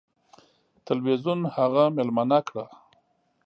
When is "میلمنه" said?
1.95-2.39